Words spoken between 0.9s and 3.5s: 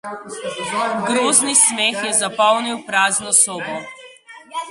Grozni smeh je zapolnil prazno